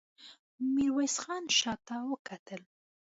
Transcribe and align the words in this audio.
ميرويس 0.73 1.15
خان 1.23 1.43
شاته 1.59 1.95
وکتل. 2.11 2.61